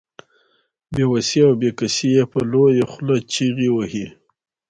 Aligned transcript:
بې 0.93 1.03
وسي 1.11 1.39
او 1.47 1.53
بې 1.61 1.69
کسي 1.79 2.07
يې 2.15 2.23
په 2.31 2.39
لويه 2.51 2.85
خوله 2.91 3.15
چيغې 3.31 3.69
وهي. 3.75 4.05